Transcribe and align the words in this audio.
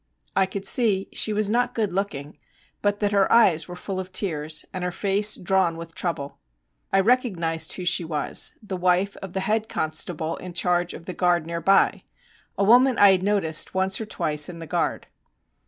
I 0.35 0.47
could 0.47 0.65
see 0.65 1.09
she 1.13 1.31
was 1.31 1.51
not 1.51 1.75
good 1.75 1.93
looking, 1.93 2.39
but 2.81 3.01
that 3.01 3.11
her 3.11 3.31
eyes 3.31 3.67
were 3.67 3.75
full 3.75 3.99
of 3.99 4.11
tears, 4.11 4.65
and 4.73 4.83
her 4.83 4.91
face 4.91 5.35
drawn 5.35 5.77
with 5.77 5.93
trouble. 5.93 6.39
I 6.91 6.99
recognised 7.01 7.73
who 7.73 7.85
she 7.85 8.03
was, 8.03 8.55
the 8.63 8.77
wife 8.77 9.15
of 9.17 9.33
the 9.33 9.41
head 9.41 9.69
constable 9.69 10.37
in 10.37 10.53
charge 10.53 10.95
of 10.95 11.05
the 11.05 11.13
guard 11.13 11.45
near 11.45 11.61
by, 11.61 12.01
a 12.57 12.63
woman 12.63 12.97
I 12.97 13.11
had 13.11 13.21
noticed 13.21 13.75
once 13.75 14.01
or 14.01 14.07
twice 14.07 14.49
in 14.49 14.57
the 14.57 14.65
guard. 14.65 15.05